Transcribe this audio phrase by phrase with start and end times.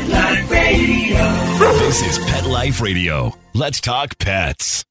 [0.00, 1.18] Pet Life Radio.
[1.78, 3.36] This is Pet Life Radio.
[3.52, 4.84] Let's talk pets.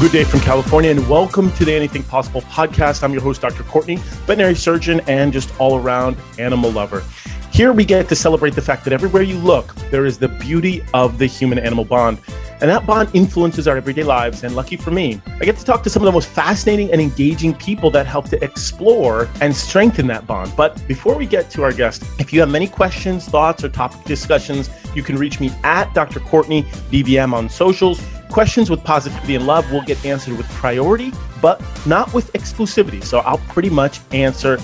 [0.00, 3.02] Good day from California, and welcome to the Anything Pawsible podcast.
[3.02, 3.62] I'm your host, Dr.
[3.64, 3.96] Courtney,
[4.26, 7.04] veterinary surgeon and just all around animal lover.
[7.52, 10.82] Here we get to celebrate the fact that everywhere you look, there is the beauty
[10.94, 12.18] of the human animal bond.
[12.62, 14.44] And that bond influences our everyday lives.
[14.44, 17.00] And lucky for me, I get to talk to some of the most fascinating and
[17.00, 20.52] engaging people that help to explore and strengthen that bond.
[20.56, 24.04] But before we get to our guest, if you have many questions, thoughts, or topic
[24.04, 26.20] discussions, you can reach me at Dr.
[26.20, 26.62] Courtney
[26.92, 28.00] DVM on socials.
[28.30, 31.10] Questions with positivity and love will get answered with priority,
[31.40, 33.02] but not with exclusivity.
[33.02, 34.60] So I'll pretty much answer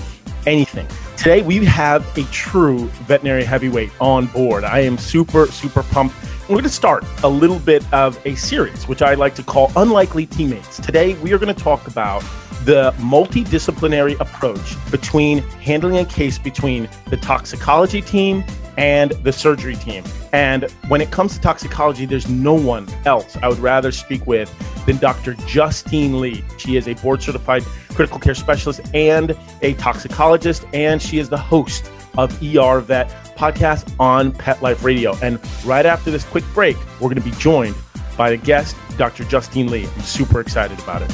[0.47, 0.87] anything.
[1.17, 4.63] Today, we have a true veterinary heavyweight on board.
[4.63, 6.15] I am super, super pumped.
[6.49, 9.71] We're going to start a little bit of a series, which I like to call
[9.75, 10.77] Unlikely Teammates.
[10.77, 12.21] Today, we are going to talk about
[12.65, 18.43] the multidisciplinary approach between handling a case between the toxicology team
[18.79, 20.03] and the surgery team.
[20.33, 24.51] And when it comes to toxicology, there's no one else I would rather speak with
[24.87, 25.35] than Dr.
[25.45, 26.43] Justine Lee.
[26.57, 27.61] She is a board certified
[27.93, 33.93] critical care specialist and a toxicologist, and she is the host of ER Vet podcast
[33.99, 35.15] on Pet Life Radio.
[35.21, 37.75] And right after this quick break, we're going to be joined
[38.17, 39.23] by a guest, Dr.
[39.23, 39.87] Justine Lee.
[39.87, 41.11] I'm super excited about it.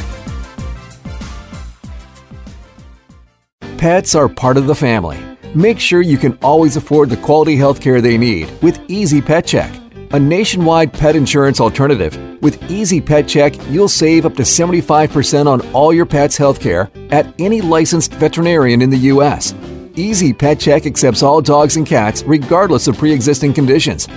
[3.78, 5.24] Pets are part of the family.
[5.54, 9.46] Make sure you can always afford the quality health care they need with Easy Pet
[9.46, 9.72] Check,
[10.12, 12.18] a nationwide pet insurance alternative.
[12.42, 16.90] With Easy Pet Check, you'll save up to 75% on all your pet's health care
[17.12, 19.54] at any licensed veterinarian in the U.S.
[19.96, 24.08] Easy Pet Check accepts all dogs and cats regardless of pre existing conditions.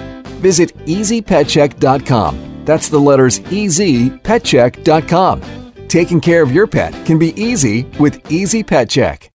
[0.41, 2.65] Visit easypetcheck.com.
[2.65, 5.43] That's the letters easypetcheck.com.
[5.89, 9.31] Taking care of your pet can be easy with Easy Pet Check.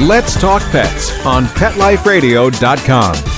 [0.00, 3.35] Let's Talk Pets on PetLifeRadio.com.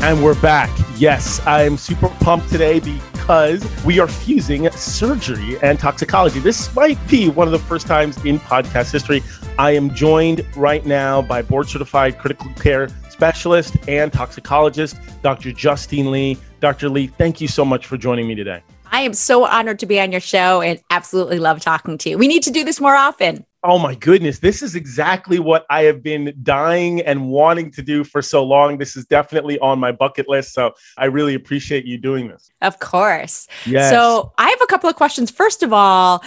[0.00, 0.70] And we're back.
[0.96, 6.38] Yes, I am super pumped today because we are fusing surgery and toxicology.
[6.38, 9.24] This might be one of the first times in podcast history.
[9.58, 15.50] I am joined right now by board certified critical care specialist and toxicologist, Dr.
[15.50, 16.38] Justine Lee.
[16.60, 16.88] Dr.
[16.88, 18.62] Lee, thank you so much for joining me today.
[18.92, 22.18] I am so honored to be on your show and absolutely love talking to you.
[22.18, 23.44] We need to do this more often.
[23.64, 28.04] Oh my goodness, this is exactly what I have been dying and wanting to do
[28.04, 28.78] for so long.
[28.78, 30.54] This is definitely on my bucket list.
[30.54, 32.50] So I really appreciate you doing this.
[32.62, 33.48] Of course.
[33.66, 33.90] Yes.
[33.90, 35.32] So I have a couple of questions.
[35.32, 36.22] First of all,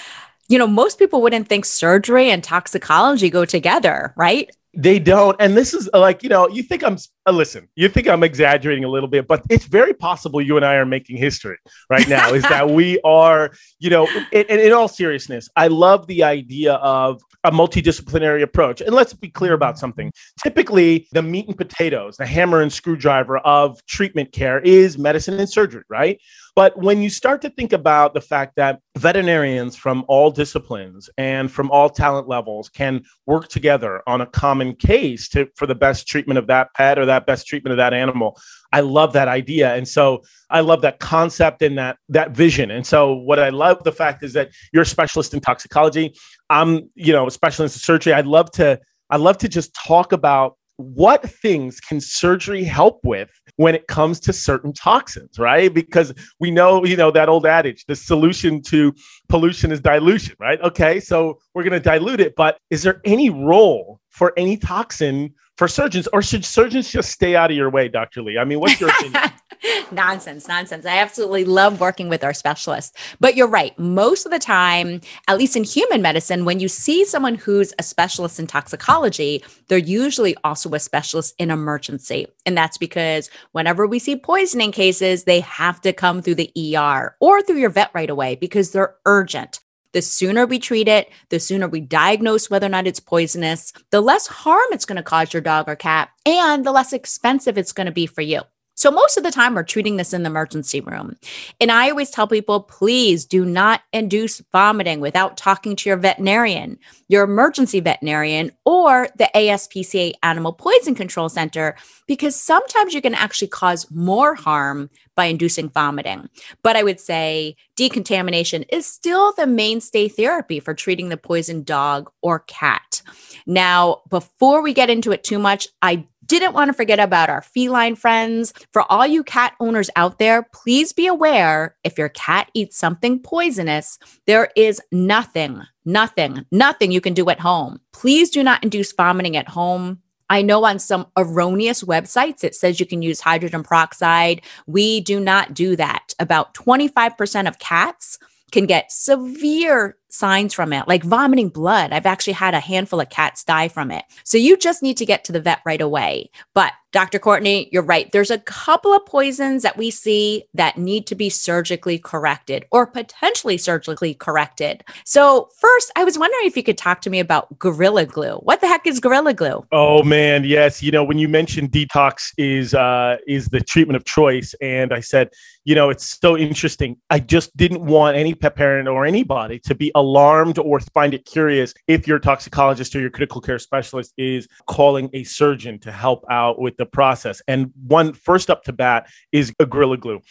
[0.50, 4.54] you know, most people wouldn't think surgery and toxicology go together, right?
[4.74, 5.38] They don't.
[5.40, 6.98] And this is like, you know, you think I'm,
[7.28, 10.66] uh, listen, you think I'm exaggerating a little bit, but it's very possible you and
[10.66, 11.58] I are making history
[11.90, 12.34] right now.
[12.34, 17.22] is that we are, you know, in, in all seriousness, I love the idea of
[17.44, 18.82] a multidisciplinary approach.
[18.82, 20.12] And let's be clear about something.
[20.44, 25.50] Typically, the meat and potatoes, the hammer and screwdriver of treatment care is medicine and
[25.50, 26.20] surgery, right?
[26.56, 31.50] But when you start to think about the fact that veterinarians from all disciplines and
[31.50, 36.08] from all talent levels can work together on a common case to, for the best
[36.08, 38.40] treatment of that pet or that best treatment of that animal,
[38.74, 39.76] I love that idea.
[39.76, 42.72] And so I love that concept and that that vision.
[42.72, 46.14] And so what I love the fact is that you're a specialist in toxicology.
[46.50, 48.14] I'm, you know, a specialist in surgery.
[48.14, 48.80] I'd love to
[49.10, 54.20] I'd love to just talk about what things can surgery help with when it comes
[54.22, 55.74] to certain toxins, right?
[55.74, 58.94] Because we know, you know, that old adage, the solution to
[59.30, 60.60] pollution is dilution, right?
[60.62, 65.34] Okay, so we're going to dilute it, but is there any role for any toxin
[65.58, 68.22] for surgeons, or should surgeons just stay out of your way, Dr.
[68.22, 68.38] Lee?
[68.38, 69.32] I mean, what's your opinion?
[69.92, 70.86] nonsense, nonsense.
[70.86, 72.98] I absolutely love working with our specialists.
[73.20, 73.78] But you're right.
[73.78, 77.84] Most of the time, at least in human medicine, when you see someone who's a
[77.84, 82.28] specialist in toxicology, they're usually also a specialist in emergency.
[82.46, 87.16] And that's because whenever we see poisoning cases, they have to come through the ER
[87.20, 89.60] or through your vet right away because they're urgent.
[89.94, 94.00] The sooner we treat it, the sooner we diagnose whether or not it's poisonous, the
[94.00, 97.74] less harm it's going to cause your dog or cat, and the less expensive it's
[97.74, 98.42] going to be for you.
[98.82, 101.16] So, most of the time, we're treating this in the emergency room.
[101.60, 106.80] And I always tell people please do not induce vomiting without talking to your veterinarian,
[107.08, 111.76] your emergency veterinarian, or the ASPCA Animal Poison Control Center,
[112.08, 116.28] because sometimes you can actually cause more harm by inducing vomiting.
[116.64, 122.10] But I would say decontamination is still the mainstay therapy for treating the poisoned dog
[122.24, 123.04] or cat.
[123.46, 127.42] Now, before we get into it too much, I didn't want to forget about our
[127.42, 128.54] feline friends.
[128.72, 133.20] For all you cat owners out there, please be aware if your cat eats something
[133.20, 137.80] poisonous, there is nothing, nothing, nothing you can do at home.
[137.92, 140.00] Please do not induce vomiting at home.
[140.30, 144.42] I know on some erroneous websites it says you can use hydrogen peroxide.
[144.66, 146.14] We do not do that.
[146.20, 148.18] About 25% of cats
[148.52, 151.92] can get severe signs from it, like vomiting blood.
[151.92, 154.06] I've actually had a handful of cats die from it.
[154.24, 156.30] So you just need to get to the vet right away.
[156.54, 157.20] But Dr.
[157.20, 158.12] Courtney, you're right.
[158.12, 162.86] There's a couple of poisons that we see that need to be surgically corrected or
[162.86, 164.84] potentially surgically corrected.
[165.06, 168.36] So, first, I was wondering if you could talk to me about Gorilla Glue.
[168.44, 169.66] What the heck is Gorilla Glue?
[169.72, 170.84] Oh man, yes.
[170.84, 175.00] You know, when you mentioned detox is uh is the treatment of choice and I
[175.00, 175.30] said,
[175.64, 176.98] you know, it's so interesting.
[177.10, 181.26] I just didn't want any pet parent or anybody to be alarmed or find it
[181.26, 186.26] curious if your toxicologist or your critical care specialist is calling a surgeon to help
[186.30, 187.42] out with the process.
[187.48, 190.22] And one first up to bat is a Gorilla Glue.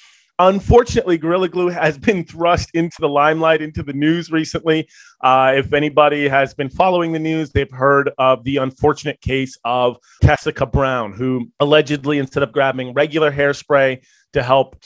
[0.41, 4.89] Unfortunately, Gorilla Glue has been thrust into the limelight, into the news recently.
[5.23, 9.99] Uh, if anybody has been following the news, they've heard of the unfortunate case of
[10.23, 14.03] Tessica Brown, who allegedly, instead of grabbing regular hairspray
[14.33, 14.81] to help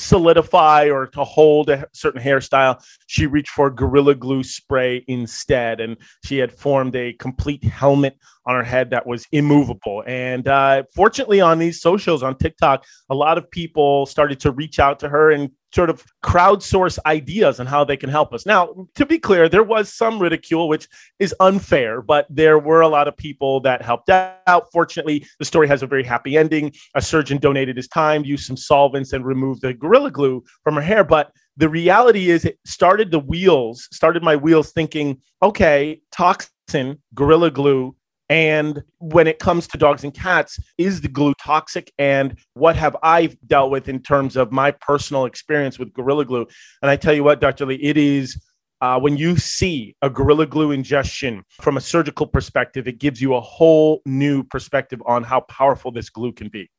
[0.00, 5.80] solidify or to hold a certain hairstyle, she reached for Gorilla Glue spray instead.
[5.80, 10.02] And she had formed a complete helmet on her head that was immovable.
[10.06, 14.78] And uh, fortunately, on these socials, on TikTok, a lot of people started to reach
[14.78, 18.44] out to her and sort of crowdsource ideas on how they can help us.
[18.44, 20.88] Now, to be clear, there was some ridicule, which
[21.18, 24.66] is unfair, but there were a lot of people that helped out.
[24.72, 26.72] Fortunately, the story has a very happy ending.
[26.96, 30.82] A surgeon donated his time, used some solvents, and removed the Gorilla Glue from her
[30.82, 31.04] hair.
[31.04, 37.50] But the reality is, it started the wheels, started my wheels thinking, okay, toxin, Gorilla
[37.50, 37.94] Glue,
[38.30, 41.92] and when it comes to dogs and cats, is the glue toxic?
[41.98, 46.46] And what have I dealt with in terms of my personal experience with Gorilla Glue?
[46.80, 47.66] And I tell you what, Dr.
[47.66, 48.40] Lee, it is
[48.80, 53.34] uh, when you see a Gorilla Glue ingestion from a surgical perspective, it gives you
[53.34, 56.70] a whole new perspective on how powerful this glue can be.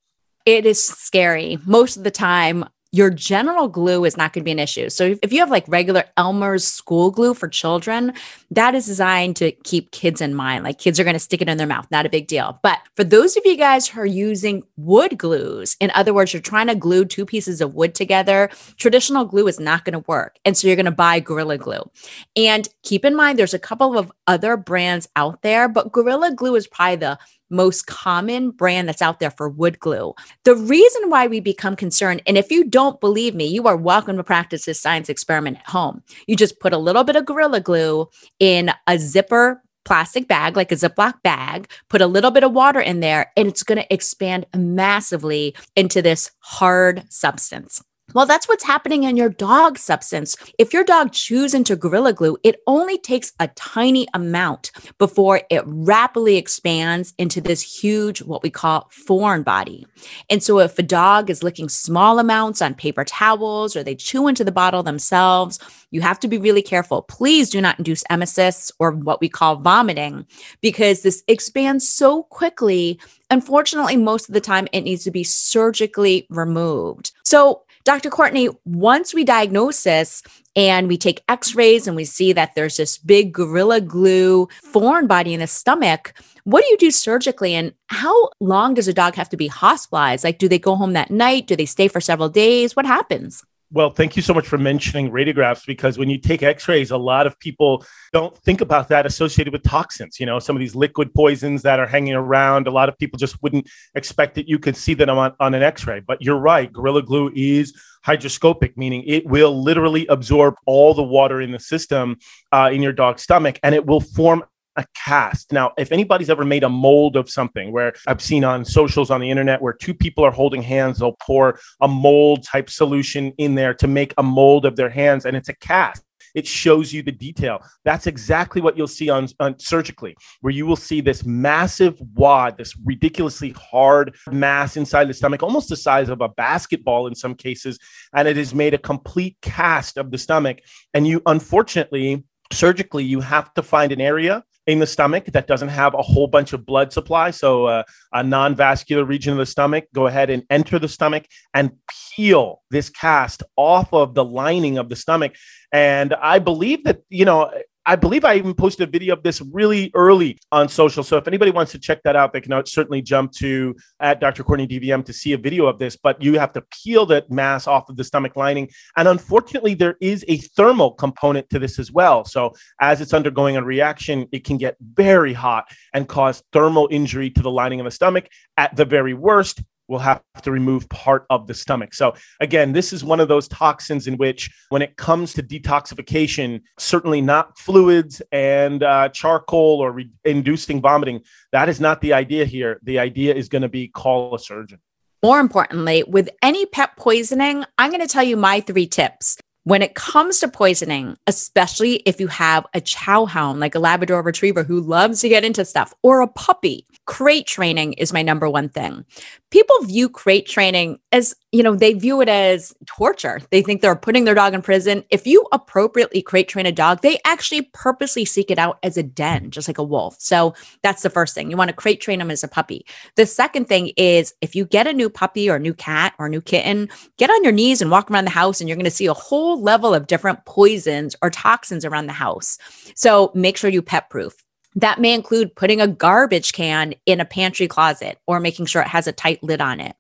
[0.45, 1.59] It is scary.
[1.65, 4.89] Most of the time, your general glue is not going to be an issue.
[4.89, 8.13] So if you have like regular Elmer's school glue for children,
[8.51, 10.65] that is designed to keep kids in mind.
[10.65, 12.59] Like kids are going to stick it in their mouth, not a big deal.
[12.61, 16.41] But for those of you guys who are using wood glues, in other words, you're
[16.41, 20.37] trying to glue two pieces of wood together, traditional glue is not going to work.
[20.43, 21.89] And so you're going to buy Gorilla Glue.
[22.35, 26.55] And keep in mind, there's a couple of other brands out there, but Gorilla Glue
[26.55, 27.19] is probably the
[27.51, 30.13] most common brand that's out there for wood glue.
[30.45, 34.17] The reason why we become concerned, and if you don't believe me, you are welcome
[34.17, 36.01] to practice this science experiment at home.
[36.27, 38.07] You just put a little bit of Gorilla Glue
[38.39, 42.79] in a zipper plastic bag, like a Ziploc bag, put a little bit of water
[42.79, 47.81] in there, and it's going to expand massively into this hard substance.
[48.13, 50.35] Well, that's what's happening in your dog substance.
[50.57, 55.63] If your dog chews into Gorilla Glue, it only takes a tiny amount before it
[55.65, 59.85] rapidly expands into this huge, what we call foreign body.
[60.29, 64.27] And so, if a dog is licking small amounts on paper towels or they chew
[64.27, 65.59] into the bottle themselves,
[65.91, 67.03] you have to be really careful.
[67.03, 70.25] Please do not induce emesis or what we call vomiting
[70.61, 72.99] because this expands so quickly.
[73.29, 77.11] Unfortunately, most of the time it needs to be surgically removed.
[77.23, 78.09] So, Dr.
[78.09, 80.21] Courtney, once we diagnose this
[80.55, 85.07] and we take x rays and we see that there's this big gorilla glue foreign
[85.07, 89.15] body in the stomach, what do you do surgically and how long does a dog
[89.15, 90.23] have to be hospitalized?
[90.23, 91.47] Like, do they go home that night?
[91.47, 92.75] Do they stay for several days?
[92.75, 93.43] What happens?
[93.73, 96.97] Well, thank you so much for mentioning radiographs because when you take x rays, a
[96.97, 100.19] lot of people don't think about that associated with toxins.
[100.19, 103.17] You know, some of these liquid poisons that are hanging around, a lot of people
[103.17, 106.01] just wouldn't expect that you could see them on, on an x ray.
[106.01, 107.73] But you're right, Gorilla Glue is
[108.05, 112.17] hydroscopic, meaning it will literally absorb all the water in the system
[112.51, 114.43] uh, in your dog's stomach and it will form
[114.75, 115.51] a cast.
[115.51, 119.21] Now, if anybody's ever made a mold of something where I've seen on socials on
[119.21, 123.55] the internet where two people are holding hands, they'll pour a mold type solution in
[123.55, 126.03] there to make a mold of their hands and it's a cast.
[126.35, 127.59] it shows you the detail.
[127.83, 132.57] That's exactly what you'll see on, on surgically, where you will see this massive wad,
[132.57, 137.35] this ridiculously hard mass inside the stomach, almost the size of a basketball in some
[137.35, 137.79] cases.
[138.13, 140.59] And it has made a complete cast of the stomach.
[140.93, 145.69] And you, unfortunately, surgically, you have to find an area in the stomach that doesn't
[145.69, 147.31] have a whole bunch of blood supply.
[147.31, 151.25] So, uh, a non vascular region of the stomach, go ahead and enter the stomach
[151.53, 151.71] and
[152.15, 155.35] peel this cast off of the lining of the stomach.
[155.71, 157.51] And I believe that, you know,
[157.85, 161.03] I believe I even posted a video of this really early on social.
[161.03, 164.43] So if anybody wants to check that out, they can certainly jump to at Dr.
[164.43, 165.97] Courtney DVM to see a video of this.
[165.97, 168.69] But you have to peel that mass off of the stomach lining.
[168.97, 172.23] And unfortunately, there is a thermal component to this as well.
[172.23, 177.31] So as it's undergoing a reaction, it can get very hot and cause thermal injury
[177.31, 178.27] to the lining of the stomach.
[178.57, 181.93] At the very worst, will have to remove part of the stomach.
[181.93, 186.61] So, again, this is one of those toxins in which, when it comes to detoxification,
[186.79, 191.21] certainly not fluids and uh, charcoal or re- inducing vomiting.
[191.51, 192.79] That is not the idea here.
[192.83, 194.79] The idea is going to be call a surgeon.
[195.21, 199.37] More importantly, with any pet poisoning, I'm going to tell you my three tips.
[199.63, 204.23] When it comes to poisoning, especially if you have a chow hound like a Labrador
[204.23, 208.49] retriever who loves to get into stuff or a puppy, crate training is my number
[208.49, 209.05] one thing.
[209.51, 213.41] People view crate training as, you know, they view it as torture.
[213.49, 215.03] They think they're putting their dog in prison.
[215.09, 219.03] If you appropriately crate train a dog, they actually purposely seek it out as a
[219.03, 220.15] den, just like a wolf.
[220.19, 221.51] So that's the first thing.
[221.51, 222.85] You want to crate train them as a puppy.
[223.17, 226.27] The second thing is if you get a new puppy or a new cat or
[226.27, 228.85] a new kitten, get on your knees and walk around the house and you're going
[228.85, 232.57] to see a whole level of different poisons or toxins around the house.
[232.95, 234.33] So make sure you pet proof.
[234.75, 238.87] That may include putting a garbage can in a pantry closet or making sure it
[238.87, 239.97] has a tight lid on it.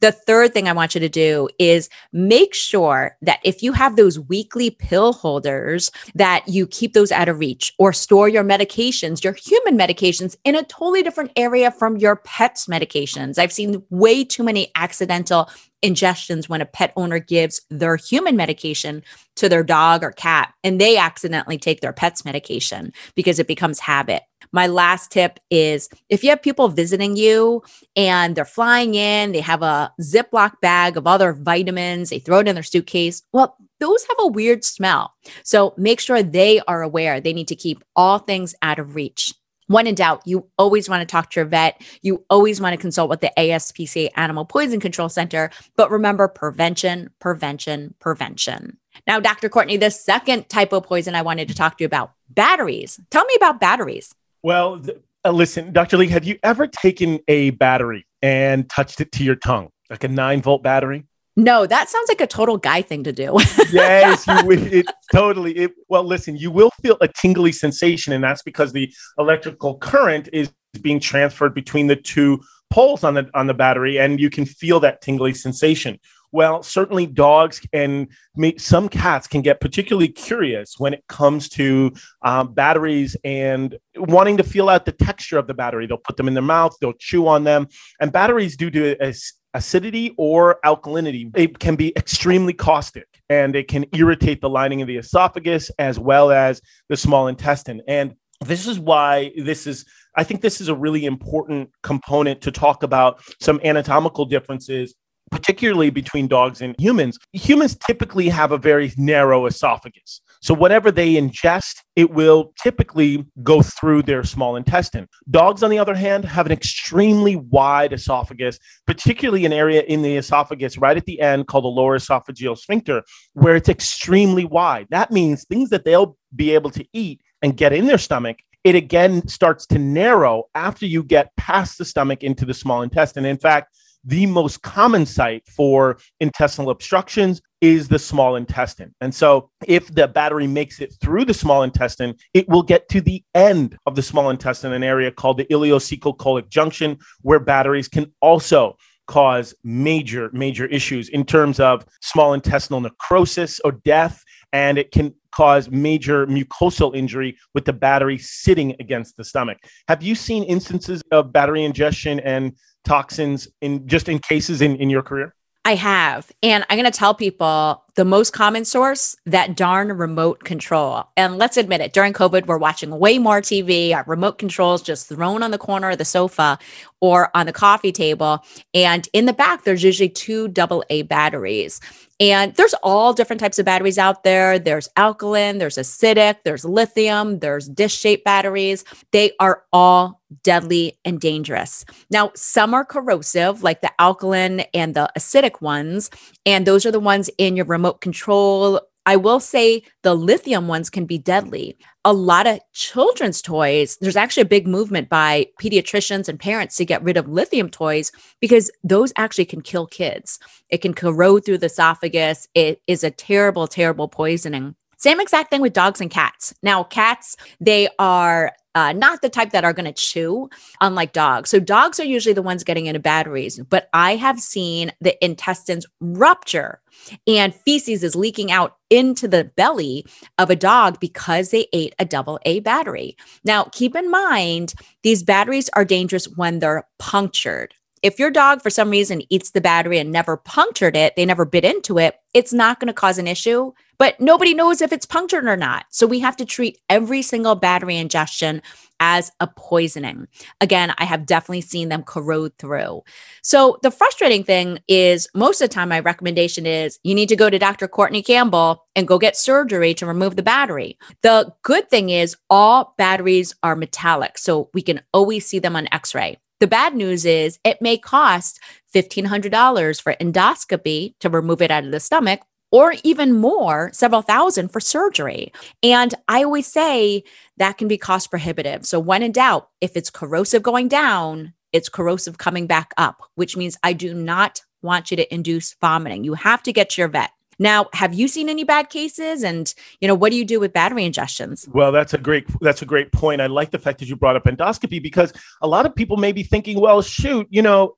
[0.00, 3.96] The third thing I want you to do is make sure that if you have
[3.96, 9.22] those weekly pill holders that you keep those out of reach or store your medications,
[9.22, 13.38] your human medications in a totally different area from your pet's medications.
[13.38, 15.48] I've seen way too many accidental
[15.82, 19.02] ingestions when a pet owner gives their human medication
[19.36, 23.80] to their dog or cat and they accidentally take their pet's medication because it becomes
[23.80, 24.22] habit.
[24.52, 27.62] My last tip is if you have people visiting you
[27.96, 32.48] and they're flying in, they have a Ziploc bag of other vitamins, they throw it
[32.48, 33.22] in their suitcase.
[33.32, 35.14] Well, those have a weird smell.
[35.42, 39.32] So make sure they are aware they need to keep all things out of reach.
[39.66, 41.80] When in doubt, you always want to talk to your vet.
[42.02, 45.50] You always want to consult with the ASPCA Animal Poison Control Center.
[45.76, 48.78] But remember prevention, prevention, prevention.
[49.06, 49.48] Now, Dr.
[49.48, 53.00] Courtney, the second type of poison I wanted to talk to you about batteries.
[53.10, 54.14] Tell me about batteries.
[54.42, 55.96] Well, th- uh, listen, Dr.
[55.98, 60.08] Lee, have you ever taken a battery and touched it to your tongue, like a
[60.08, 61.06] nine volt battery?
[61.36, 63.36] No, that sounds like a total guy thing to do.
[63.72, 65.56] yes, you, it totally.
[65.56, 70.28] It, well, listen, you will feel a tingly sensation, and that's because the electrical current
[70.32, 74.44] is being transferred between the two poles on the on the battery, and you can
[74.44, 75.98] feel that tingly sensation.
[76.32, 78.08] Well, certainly dogs and
[78.56, 84.42] some cats can get particularly curious when it comes to um, batteries and wanting to
[84.42, 85.86] feel out the texture of the battery.
[85.86, 87.68] They'll put them in their mouth, they'll chew on them,
[88.00, 89.22] and batteries do do to
[89.54, 94.88] acidity or alkalinity, it can be extremely caustic and it can irritate the lining of
[94.88, 97.82] the esophagus as well as the small intestine.
[97.86, 102.50] And this is why this is I think this is a really important component to
[102.50, 104.94] talk about some anatomical differences
[105.32, 110.20] particularly between dogs and humans, humans typically have a very narrow esophagus.
[110.42, 115.08] So, whatever they ingest, it will typically go through their small intestine.
[115.30, 120.16] Dogs, on the other hand, have an extremely wide esophagus, particularly an area in the
[120.16, 124.86] esophagus right at the end called the lower esophageal sphincter, where it's extremely wide.
[124.90, 128.74] That means things that they'll be able to eat and get in their stomach it
[128.76, 133.24] again starts to narrow after you get past the stomach into the small intestine.
[133.24, 138.94] In fact, the most common site for intestinal obstructions is the small intestine.
[139.00, 143.00] And so, if the battery makes it through the small intestine, it will get to
[143.00, 147.88] the end of the small intestine, an area called the ileocecal colic junction, where batteries
[147.88, 154.22] can also cause major, major issues in terms of small intestinal necrosis or death.
[154.52, 159.58] And it can cause major mucosal injury with the battery sitting against the stomach.
[159.88, 162.52] Have you seen instances of battery ingestion and
[162.84, 165.34] toxins in just in cases in, in your career?
[165.64, 166.30] I have.
[166.42, 171.04] And I'm going to tell people the most common source, that darn remote control.
[171.16, 173.94] And let's admit it, during COVID, we're watching way more TV.
[173.94, 176.58] Our remote controls just thrown on the corner of the sofa
[177.00, 178.44] or on the coffee table.
[178.72, 181.80] And in the back, there's usually two double A batteries.
[182.20, 184.56] And there's all different types of batteries out there.
[184.56, 188.84] There's alkaline, there's acidic, there's lithium, there's disc shaped batteries.
[189.10, 191.84] They are all deadly and dangerous.
[192.10, 196.10] Now, some are corrosive, like the alkaline and the acidic ones.
[196.46, 200.88] And those are the ones in your remote control I will say the lithium ones
[200.88, 201.76] can be deadly.
[202.04, 206.84] A lot of children's toys, there's actually a big movement by pediatricians and parents to
[206.84, 210.38] get rid of lithium toys because those actually can kill kids.
[210.68, 212.48] It can corrode through the esophagus.
[212.54, 214.76] It is a terrible, terrible poisoning.
[214.98, 216.54] Same exact thing with dogs and cats.
[216.62, 220.48] Now, cats, they are uh, not the type that are going to chew,
[220.80, 221.50] unlike dogs.
[221.50, 225.86] So, dogs are usually the ones getting into batteries, but I have seen the intestines
[226.00, 226.80] rupture
[227.26, 230.04] and feces is leaking out into the belly
[230.38, 233.16] of a dog because they ate a double A battery.
[233.44, 237.74] Now, keep in mind, these batteries are dangerous when they're punctured.
[238.02, 241.44] If your dog, for some reason, eats the battery and never punctured it, they never
[241.44, 245.06] bit into it, it's not going to cause an issue but nobody knows if it's
[245.06, 245.86] punctured or not.
[245.90, 248.60] So we have to treat every single battery ingestion
[248.98, 250.26] as a poisoning.
[250.60, 253.02] Again, I have definitely seen them corrode through.
[253.42, 257.36] So the frustrating thing is most of the time, my recommendation is you need to
[257.36, 257.86] go to Dr.
[257.86, 260.98] Courtney Campbell and go get surgery to remove the battery.
[261.22, 265.86] The good thing is all batteries are metallic, so we can always see them on
[265.92, 266.38] x ray.
[266.62, 268.60] The bad news is it may cost
[268.94, 274.68] $1,500 for endoscopy to remove it out of the stomach, or even more, several thousand
[274.68, 275.52] for surgery.
[275.82, 277.24] And I always say
[277.56, 278.86] that can be cost prohibitive.
[278.86, 283.56] So, when in doubt, if it's corrosive going down, it's corrosive coming back up, which
[283.56, 286.22] means I do not want you to induce vomiting.
[286.22, 287.32] You have to get to your vet.
[287.62, 289.44] Now, have you seen any bad cases?
[289.44, 291.68] And you know, what do you do with battery ingestions?
[291.68, 293.40] Well, that's a great that's a great point.
[293.40, 296.32] I like the fact that you brought up endoscopy because a lot of people may
[296.32, 297.94] be thinking, well, shoot, you know,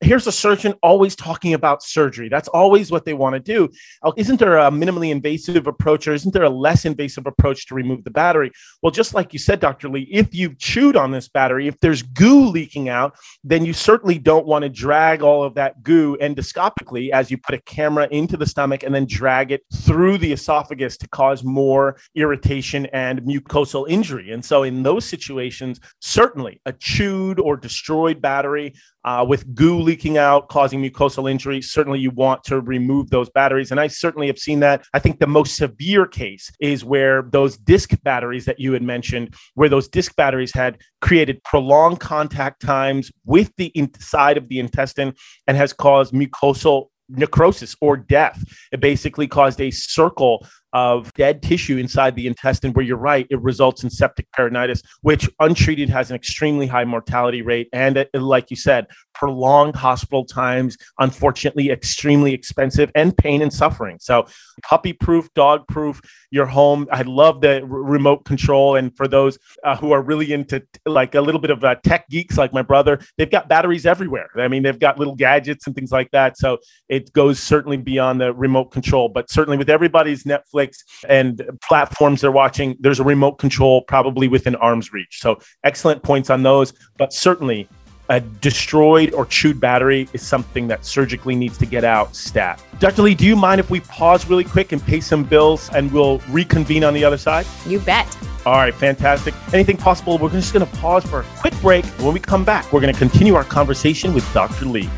[0.00, 2.28] here's a surgeon always talking about surgery.
[2.28, 3.70] That's always what they want to do.
[4.02, 7.74] Uh, isn't there a minimally invasive approach or isn't there a less invasive approach to
[7.74, 8.52] remove the battery?
[8.82, 9.88] Well, just like you said, Dr.
[9.88, 14.18] Lee, if you've chewed on this battery, if there's goo leaking out, then you certainly
[14.18, 18.36] don't want to drag all of that goo endoscopically as you put a camera into
[18.36, 23.88] the stomach and then drag it through the esophagus to cause more irritation and mucosal
[23.88, 24.32] injury.
[24.32, 28.74] And so, in those situations, certainly a chewed or destroyed battery
[29.06, 33.70] uh, with goo leaking out, causing mucosal injury, certainly you want to remove those batteries.
[33.70, 34.84] And I certainly have seen that.
[34.92, 39.34] I think the most severe case is where those disc batteries that you had mentioned,
[39.54, 45.14] where those disc batteries had created prolonged contact times with the inside of the intestine
[45.46, 48.42] and has caused mucosal necrosis or death.
[48.72, 53.40] It basically caused a circle of dead tissue inside the intestine, where you're right, it
[53.40, 57.70] results in septic peritonitis, which untreated has an extremely high mortality rate.
[57.72, 63.96] And it, like you said, prolonged hospital times, unfortunately, extremely expensive and pain and suffering.
[63.98, 64.26] So,
[64.62, 65.98] puppy proof, dog proof,
[66.30, 66.86] your home.
[66.92, 68.76] I love the r- remote control.
[68.76, 72.06] And for those uh, who are really into like a little bit of uh, tech
[72.10, 74.28] geeks like my brother, they've got batteries everywhere.
[74.36, 76.36] I mean, they've got little gadgets and things like that.
[76.36, 76.58] So,
[76.90, 82.20] it goes certainly beyond the remote control, but certainly with everybody's Netflix Netflix and platforms
[82.20, 85.20] they're watching, there's a remote control probably within arm's reach.
[85.20, 87.68] So excellent points on those, but certainly
[88.08, 92.62] a destroyed or chewed battery is something that surgically needs to get out stat.
[92.78, 93.02] Dr.
[93.02, 96.18] Lee, do you mind if we pause really quick and pay some bills and we'll
[96.30, 97.46] reconvene on the other side?
[97.66, 98.16] You bet.
[98.44, 99.34] All right, fantastic.
[99.52, 100.20] Anything Pawsible?
[100.20, 101.84] We're just going to pause for a quick break.
[101.84, 104.66] When we come back, we're going to continue our conversation with Dr.
[104.66, 104.88] Lee.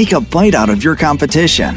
[0.00, 1.76] Take a bite out of your competition.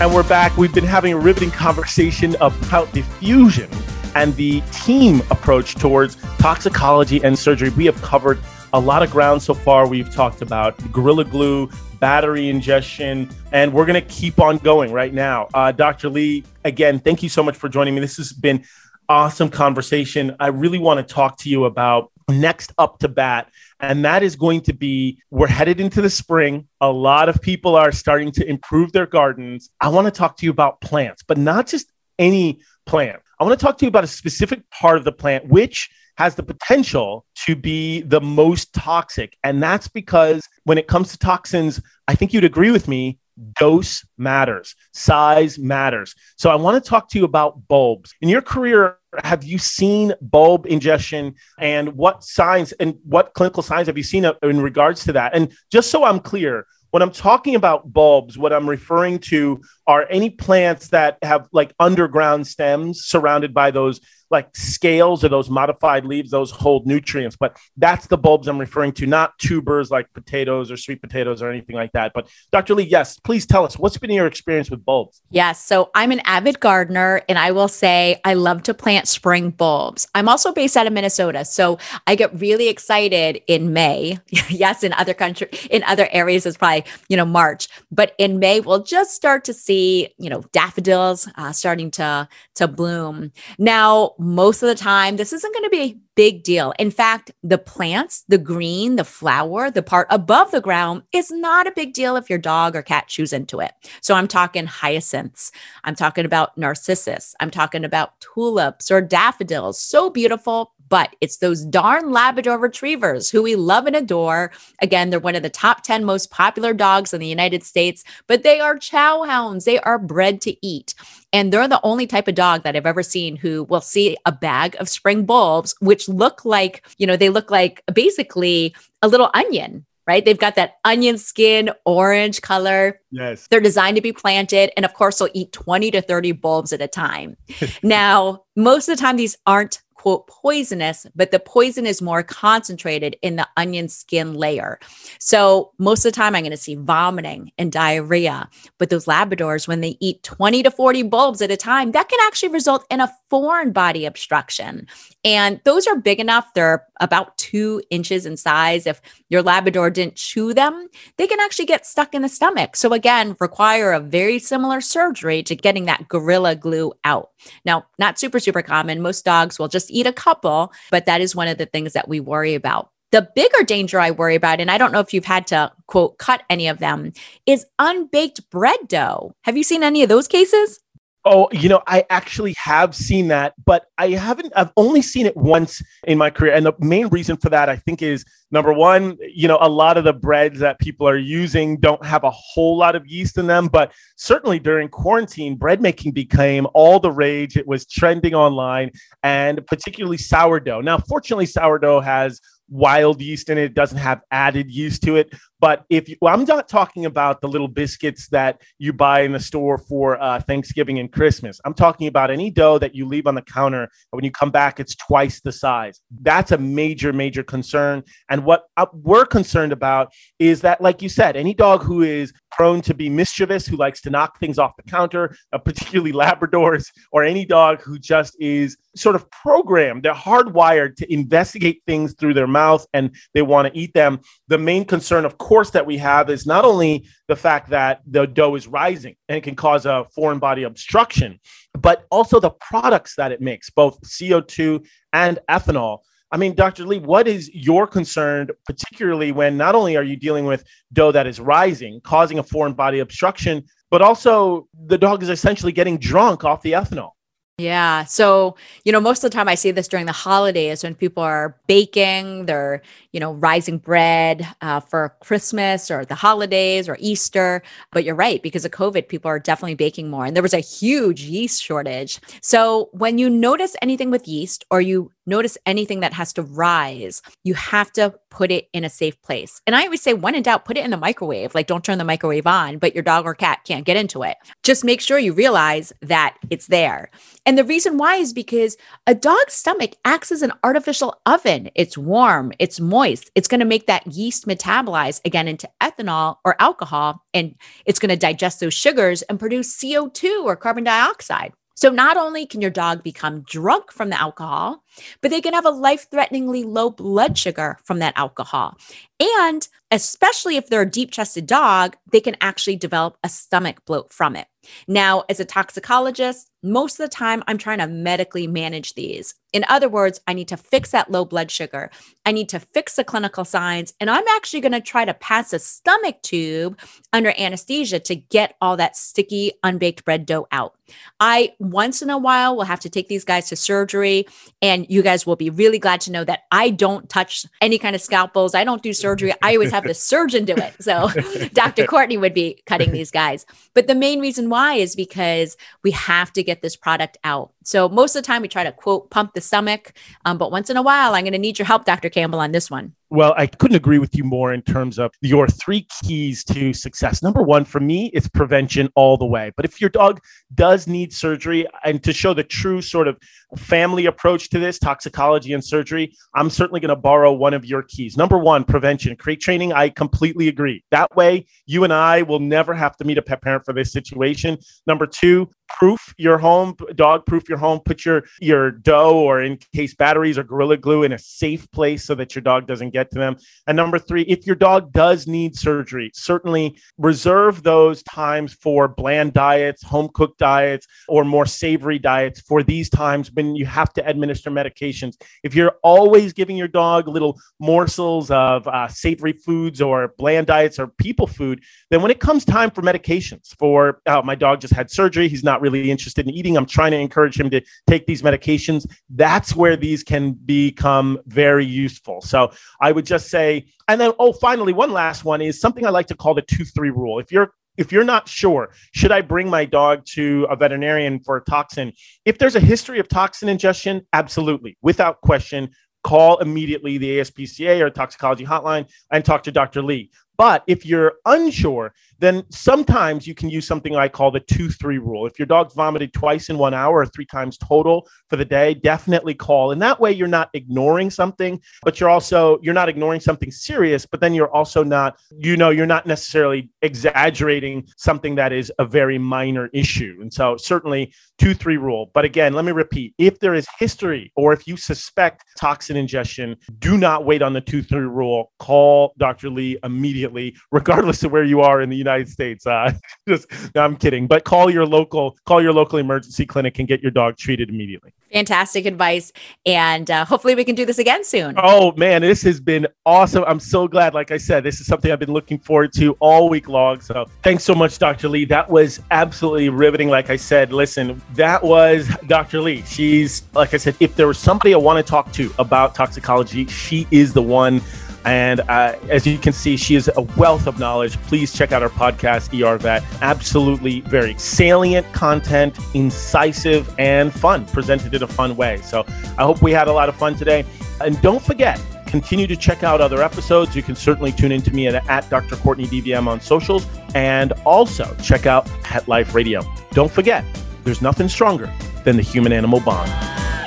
[0.00, 0.56] And we're back.
[0.56, 3.68] We've been having a riveting conversation about diffusion
[4.14, 7.70] and the team approach towards toxicology and surgery.
[7.70, 8.38] We have covered
[8.72, 9.88] a lot of ground so far.
[9.88, 15.12] We've talked about Gorilla Glue, battery ingestion, and we're going to keep on going right
[15.12, 15.48] now.
[15.52, 16.08] Uh, Dr.
[16.08, 18.00] Lee, again, thank you so much for joining me.
[18.00, 18.64] This has been
[19.08, 20.36] awesome conversation.
[20.38, 24.36] I really want to talk to you about next up to bat and that is
[24.36, 26.68] going to be we're headed into the spring.
[26.80, 29.70] A lot of people are starting to improve their gardens.
[29.80, 33.20] I want to talk to you about plants, but not just any plant.
[33.38, 36.34] I want to talk to you about a specific part of the plant, which has
[36.34, 39.36] the potential to be the most toxic.
[39.44, 43.18] And that's because when it comes to toxins, I think you'd agree with me,
[43.58, 46.14] dose matters, size matters.
[46.36, 48.14] So I want to talk to you about bulbs.
[48.20, 53.86] In your career, have you seen bulb ingestion and what signs and what clinical signs
[53.86, 55.34] have you seen in regards to that?
[55.34, 60.06] And just so I'm clear, when I'm talking about bulbs, what I'm referring to are
[60.08, 66.04] any plants that have like underground stems surrounded by those like scales or those modified
[66.04, 67.36] leaves, those hold nutrients.
[67.36, 71.50] But that's the bulbs I'm referring to, not tubers like potatoes or sweet potatoes or
[71.50, 72.12] anything like that.
[72.14, 72.74] But Dr.
[72.74, 75.22] Lee, yes, please tell us what's been your experience with bulbs?
[75.30, 75.64] Yes.
[75.64, 80.06] So I'm an avid gardener and I will say I love to plant spring bulbs.
[80.14, 81.44] I'm also based out of Minnesota.
[81.44, 84.18] So I get really excited in May.
[84.48, 87.68] yes, in other country, in other areas, it's probably, you know, March.
[87.90, 92.68] But in May, we'll just start to see, you know, daffodils uh, starting to to
[92.68, 93.32] bloom.
[93.58, 96.72] Now, most of the time, this isn't going to be a big deal.
[96.78, 101.66] In fact, the plants, the green, the flower, the part above the ground is not
[101.68, 103.72] a big deal if your dog or cat chews into it.
[104.00, 105.52] So I'm talking hyacinths.
[105.84, 107.34] I'm talking about narcissus.
[107.38, 109.80] I'm talking about tulips or daffodils.
[109.80, 114.52] So beautiful, but it's those darn Labrador retrievers who we love and adore.
[114.80, 118.42] Again, they're one of the top 10 most popular dogs in the United States, but
[118.42, 119.64] they are chow hounds.
[119.64, 120.94] They are bred to eat.
[121.32, 124.32] And they're the only type of dog that I've ever seen who will see a
[124.32, 129.30] bag of spring bulbs, which look like, you know, they look like basically a little
[129.34, 130.24] onion right?
[130.24, 132.98] They've got that onion skin, orange color.
[133.10, 133.46] Yes.
[133.46, 134.72] They're designed to be planted.
[134.74, 137.36] And of course, they'll eat 20 to 30 bulbs at a time.
[137.82, 143.16] now, most of the time, these aren't quote poisonous, but the poison is more concentrated
[143.20, 144.78] in the onion skin layer.
[145.18, 148.48] So most of the time I'm going to see vomiting and diarrhea.
[148.78, 152.18] But those Labradors, when they eat 20 to 40 bulbs at a time, that can
[152.22, 154.86] actually result in a foreign body obstruction.
[155.24, 156.52] And those are big enough.
[156.54, 158.86] They're about two inches in size.
[158.86, 162.76] If your Labrador didn't chew them, they can actually get stuck in the stomach.
[162.76, 167.30] So again, require a very similar surgery to getting that gorilla glue out.
[167.64, 169.02] Now, not super, super common.
[169.02, 172.08] Most dogs will just eat a couple, but that is one of the things that
[172.08, 172.90] we worry about.
[173.10, 176.18] The bigger danger I worry about, and I don't know if you've had to quote
[176.18, 177.14] cut any of them,
[177.46, 179.32] is unbaked bread dough.
[179.44, 180.78] Have you seen any of those cases?
[181.24, 185.36] Oh, you know, I actually have seen that, but I haven't, I've only seen it
[185.36, 186.54] once in my career.
[186.54, 189.98] And the main reason for that, I think, is number one, you know, a lot
[189.98, 193.46] of the breads that people are using don't have a whole lot of yeast in
[193.46, 193.66] them.
[193.66, 197.56] But certainly during quarantine, bread making became all the rage.
[197.56, 198.90] It was trending online
[199.22, 200.80] and particularly sourdough.
[200.80, 203.64] Now, fortunately, sourdough has wild yeast in it.
[203.64, 205.34] It doesn't have added yeast to it.
[205.60, 209.32] But if you, well, I'm not talking about the little biscuits that you buy in
[209.32, 211.60] the store for uh, Thanksgiving and Christmas.
[211.64, 213.88] I'm talking about any dough that you leave on the counter.
[214.10, 216.00] When you come back, it's twice the size.
[216.20, 218.04] That's a major, major concern.
[218.30, 222.32] And what uh, we're concerned about is that, like you said, any dog who is
[222.50, 226.86] prone to be mischievous, who likes to knock things off the counter, uh, particularly Labradors,
[227.12, 232.34] or any dog who just is sort of programmed, they're hardwired to investigate things through
[232.34, 234.20] their mouth and they want to eat them.
[234.48, 238.26] The main concern, of course, that we have is not only the fact that the
[238.26, 241.40] dough is rising and it can cause a foreign body obstruction,
[241.72, 246.00] but also the products that it makes, both CO2 and ethanol.
[246.30, 246.84] I mean, Dr.
[246.84, 251.26] Lee, what is your concern, particularly when not only are you dealing with dough that
[251.26, 256.44] is rising, causing a foreign body obstruction, but also the dog is essentially getting drunk
[256.44, 257.12] off the ethanol?
[257.60, 258.04] Yeah.
[258.04, 261.24] So, you know, most of the time I see this during the holidays when people
[261.24, 267.64] are baking, they're, you know, rising bread uh, for Christmas or the holidays or Easter.
[267.90, 270.24] But you're right, because of COVID, people are definitely baking more.
[270.24, 272.20] And there was a huge yeast shortage.
[272.42, 277.22] So, when you notice anything with yeast or you notice anything that has to rise,
[277.44, 279.60] you have to put it in a safe place.
[279.66, 281.54] And I always say, when in doubt, put it in the microwave.
[281.54, 284.36] Like, don't turn the microwave on, but your dog or cat can't get into it.
[284.62, 287.10] Just make sure you realize that it's there.
[287.46, 291.70] And the reason why is because a dog's stomach acts as an artificial oven.
[291.74, 296.56] It's warm, it's moist, it's going to make that yeast metabolize again into ethanol or
[296.60, 297.54] alcohol, and
[297.86, 301.52] it's going to digest those sugars and produce CO2 or carbon dioxide.
[301.78, 304.82] So not only can your dog become drunk from the alcohol,
[305.20, 308.76] but they can have a life threateningly low blood sugar from that alcohol.
[309.20, 314.12] And especially if they're a deep chested dog, they can actually develop a stomach bloat
[314.12, 314.48] from it.
[314.88, 319.34] Now, as a toxicologist, most of the time I'm trying to medically manage these.
[319.52, 321.90] In other words, I need to fix that low blood sugar.
[322.26, 325.52] I need to fix the clinical signs, and I'm actually going to try to pass
[325.54, 326.78] a stomach tube
[327.12, 330.74] under anesthesia to get all that sticky, unbaked bread dough out.
[331.20, 334.26] I once in a while will have to take these guys to surgery,
[334.60, 337.96] and you guys will be really glad to know that I don't touch any kind
[337.96, 338.54] of scalpels.
[338.54, 339.32] I don't do surgery.
[339.42, 340.74] I always have the surgeon do it.
[340.80, 341.08] So
[341.54, 341.86] Dr.
[341.86, 343.46] Courtney would be cutting these guys.
[343.72, 347.52] But the main reason why is because we have to get this product out.
[347.68, 349.92] So most of the time we try to quote pump the stomach,
[350.24, 352.08] um, but once in a while I'm going to need your help, Dr.
[352.08, 352.94] Campbell, on this one.
[353.10, 357.22] Well, I couldn't agree with you more in terms of your three keys to success.
[357.22, 359.50] Number one, for me, it's prevention all the way.
[359.56, 360.20] But if your dog
[360.54, 363.18] does need surgery, and to show the true sort of
[363.56, 367.82] family approach to this, toxicology and surgery, I'm certainly going to borrow one of your
[367.82, 368.18] keys.
[368.18, 369.16] Number one, prevention.
[369.16, 370.84] Crate training, I completely agree.
[370.90, 373.90] That way, you and I will never have to meet a pet parent for this
[373.90, 374.58] situation.
[374.86, 377.80] Number two, proof your home, dog proof your home.
[377.80, 382.04] Put your your dough or in case batteries or gorilla glue in a safe place
[382.04, 383.36] so that your dog doesn't get to them.
[383.66, 389.34] And number three, if your dog does need surgery, certainly reserve those times for bland
[389.34, 394.08] diets, home cooked diets, or more savory diets for these times when you have to
[394.08, 395.14] administer medications.
[395.42, 400.78] If you're always giving your dog little morsels of uh, savory foods or bland diets
[400.78, 404.72] or people food, then when it comes time for medications, for oh, my dog just
[404.72, 406.56] had surgery, he's not not really interested in eating.
[406.56, 408.86] I'm trying to encourage him to take these medications.
[409.10, 412.20] That's where these can become very useful.
[412.20, 415.90] So I would just say, and then, oh, finally, one last one is something I
[415.90, 417.18] like to call the two three rule.
[417.18, 421.36] If you're if you're not sure, should I bring my dog to a veterinarian for
[421.36, 421.92] a toxin?
[422.24, 425.70] If there's a history of toxin ingestion, absolutely, without question,
[426.02, 429.82] call immediately the ASPCA or toxicology hotline and talk to Dr.
[429.82, 430.10] Lee.
[430.38, 434.98] But if you're unsure, then sometimes you can use something I call the two three
[434.98, 435.26] rule.
[435.26, 438.74] If your dog vomited twice in one hour or three times total for the day,
[438.74, 439.72] definitely call.
[439.72, 444.06] And that way you're not ignoring something, but you're also you're not ignoring something serious,
[444.06, 448.84] but then you're also not, you know, you're not necessarily exaggerating something that is a
[448.84, 450.18] very minor issue.
[450.20, 452.10] And so certainly two three rule.
[452.14, 456.56] But again, let me repeat: if there is history or if you suspect toxin ingestion,
[456.78, 458.52] do not wait on the two three rule.
[458.58, 459.50] Call Dr.
[459.50, 460.27] Lee immediately,
[460.70, 462.66] regardless of where you are in the United United States.
[462.66, 462.92] Uh,
[463.28, 467.02] just no, I'm kidding, but call your local call your local emergency clinic and get
[467.02, 468.12] your dog treated immediately.
[468.32, 469.32] Fantastic advice,
[469.64, 471.54] and uh, hopefully we can do this again soon.
[471.56, 473.44] Oh man, this has been awesome.
[473.46, 474.14] I'm so glad.
[474.14, 477.00] Like I said, this is something I've been looking forward to all week long.
[477.00, 478.28] So thanks so much, Dr.
[478.28, 478.44] Lee.
[478.44, 480.08] That was absolutely riveting.
[480.08, 482.60] Like I said, listen, that was Dr.
[482.60, 482.82] Lee.
[482.82, 486.66] She's like I said, if there was somebody I want to talk to about toxicology,
[486.66, 487.80] she is the one.
[488.28, 491.16] And uh, as you can see, she is a wealth of knowledge.
[491.22, 493.02] Please check out our podcast, ER Vet.
[493.22, 498.82] Absolutely very salient content, incisive, and fun, presented in a fun way.
[498.82, 499.06] So
[499.38, 500.66] I hope we had a lot of fun today.
[501.00, 503.74] And don't forget, continue to check out other episodes.
[503.74, 505.56] You can certainly tune in to me at, at Dr.
[505.56, 509.62] Courtney DVM on socials and also check out Pet Life Radio.
[509.92, 510.44] Don't forget,
[510.84, 511.72] there's nothing stronger
[512.04, 513.10] than the human animal bond.